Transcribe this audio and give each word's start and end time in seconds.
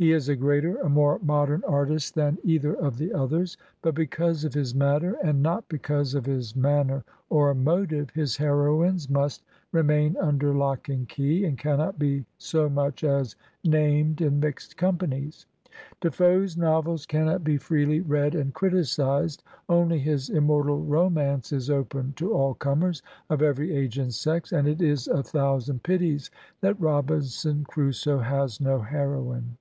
He 0.00 0.12
is 0.12 0.28
a 0.28 0.36
greater, 0.36 0.76
a 0.76 0.88
more 0.88 1.18
modem 1.24 1.64
artist 1.66 2.14
than 2.14 2.36
2 2.36 2.36
Digitized 2.36 2.36
by 2.36 2.38
VjOOQIC 2.38 2.38
SOME 2.38 2.38
NINETEENTH 2.38 2.38
CENTURY 2.38 2.48
HEROINES 2.54 2.54
either 2.54 2.86
of 2.86 2.98
the 2.98 3.14
others; 3.20 3.56
but 3.82 3.94
because 3.96 4.44
of 4.44 4.54
his 4.54 4.74
matter, 4.76 5.12
and 5.24 5.42
not 5.42 5.68
because 5.68 6.14
of 6.14 6.26
his 6.26 6.54
manner 6.56 7.04
or 7.30 7.54
motive, 7.56 8.10
his 8.10 8.36
heroines 8.36 9.10
must 9.10 9.42
remain 9.72 10.16
under 10.20 10.54
lock 10.54 10.88
and 10.88 11.08
key, 11.08 11.44
and 11.44 11.58
cannot 11.58 11.98
be 11.98 12.24
so 12.38 12.68
much 12.68 13.02
as 13.02 13.34
named 13.64 14.20
in 14.20 14.38
mixed 14.38 14.76
companies. 14.76 15.46
De 16.00 16.12
Foe's 16.12 16.56
novels 16.56 17.04
cannot 17.04 17.42
be 17.42 17.56
freely 17.56 17.98
read 17.98 18.36
and 18.36 18.54
criticised; 18.54 19.42
only 19.68 19.98
his 19.98 20.30
immortal 20.30 20.80
romance 20.80 21.52
is 21.52 21.68
open 21.70 22.12
to 22.12 22.32
all 22.32 22.54
comers, 22.54 23.02
of 23.30 23.42
every 23.42 23.74
age 23.74 23.98
and 23.98 24.14
sex, 24.14 24.52
and 24.52 24.68
it 24.68 24.80
is 24.80 25.08
a 25.08 25.24
thousand 25.24 25.82
pities 25.82 26.30
that" 26.60 26.80
Robinson 26.80 27.64
Crusoe" 27.64 28.18
has 28.20 28.60
no 28.60 28.78
heroine. 28.78 29.56